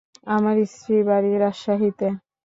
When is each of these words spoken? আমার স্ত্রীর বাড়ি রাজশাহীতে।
আমার 0.35 0.55
স্ত্রীর 0.71 1.01
বাড়ি 1.09 1.31
রাজশাহীতে। 1.37 2.07